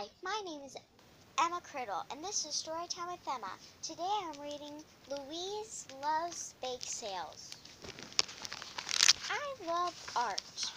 [0.00, 0.74] Hi, my name is
[1.38, 3.50] Emma Criddle, and this is Storytime with Emma.
[3.82, 7.50] Today I'm reading Louise Loves Bake Sales.
[9.28, 10.72] I love art.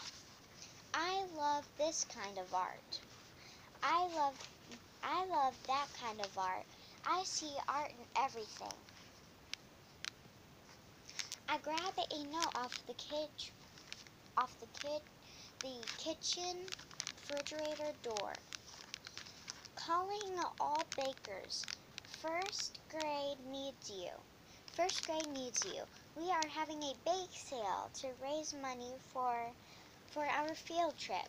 [0.93, 2.99] I love this kind of art.
[3.81, 4.37] I love
[5.01, 6.65] I love that kind of art.
[7.07, 8.77] I see art in everything.
[11.47, 13.29] I grab a note off the kid
[14.37, 15.01] off the kid
[15.61, 16.57] the kitchen
[17.29, 18.33] refrigerator door.
[19.85, 21.65] Calling all bakers.
[22.21, 24.11] First grade needs you.
[24.71, 25.81] First grade needs you.
[26.15, 29.35] We are having a bake sale to raise money for
[30.11, 31.27] for our field trip.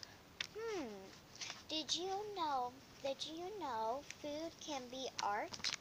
[0.56, 0.87] Hmm.
[1.69, 2.70] Did you know
[3.02, 5.73] did you know food can be art?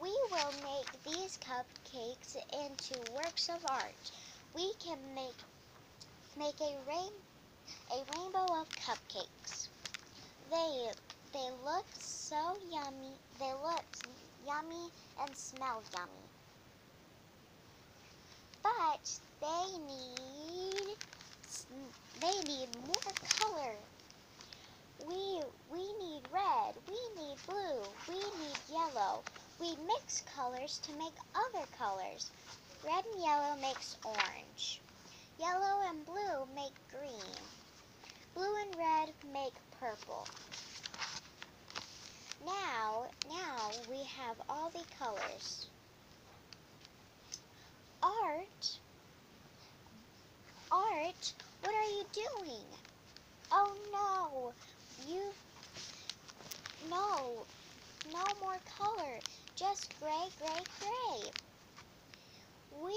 [0.00, 4.10] We will make these cupcakes into works of art.
[4.54, 5.36] We can make
[6.38, 7.12] make a rain
[7.92, 9.68] a rainbow of cupcakes.
[10.50, 10.88] They
[11.34, 13.18] they look so yummy.
[13.40, 13.84] They look
[14.46, 14.88] yummy
[15.20, 16.28] and smell yummy.
[18.62, 20.96] But they need
[22.20, 23.74] they need more color.
[25.06, 29.22] We we need red, we need blue, we need yellow.
[29.60, 32.30] We mix colors to make other colors.
[32.84, 34.80] Red and yellow makes orange.
[35.40, 37.34] Yellow and blue make green.
[38.34, 40.28] Blue and red make purple.
[42.44, 45.66] Now, now we have all the colors.
[48.02, 48.78] Art?
[50.72, 51.32] Art?
[51.60, 52.64] What are you doing?
[53.52, 54.52] Oh no!
[55.06, 55.20] You...
[56.88, 57.44] No!
[58.10, 59.18] No more color.
[59.54, 61.30] Just gray, gray, gray.
[62.82, 62.94] We,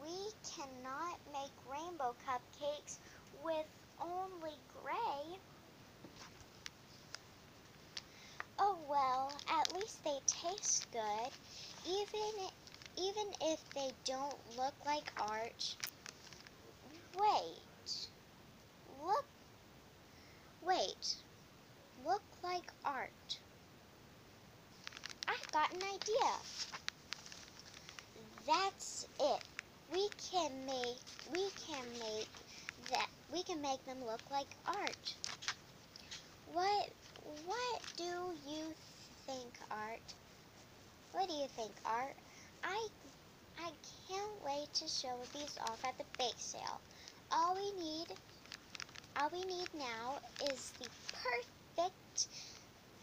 [0.00, 2.98] we cannot make rainbow cupcakes
[3.44, 3.66] with
[4.00, 5.38] only gray.
[8.60, 10.18] Oh well, at least they
[10.92, 11.30] good,
[11.86, 12.48] even
[12.96, 15.76] even if they don't look like art.
[17.16, 18.08] Wait.
[19.04, 19.24] Look.
[20.62, 21.14] Wait.
[22.04, 23.38] Look like art.
[25.28, 26.32] I've got an idea.
[28.46, 29.44] That's it.
[29.92, 30.98] We can make
[31.32, 32.28] we can make
[32.90, 35.14] that we can make them look like art.
[36.52, 36.88] What
[37.46, 38.74] what do you
[39.28, 40.14] think, Art?
[41.18, 42.14] What do you think, Art?
[42.62, 42.86] I
[43.58, 43.72] I
[44.06, 46.80] can't wait to show these off at the bake sale.
[47.32, 48.06] All we need
[49.16, 50.20] all we need now
[50.52, 52.28] is the perfect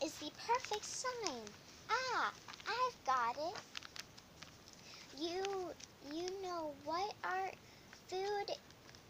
[0.02, 1.44] is the perfect sign.
[1.90, 2.32] Ah,
[2.66, 3.60] I've got it.
[5.20, 5.74] You
[6.10, 7.56] you know what art
[8.08, 8.56] food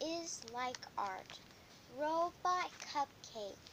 [0.02, 1.40] is like art.
[1.96, 3.66] Robot cupcake.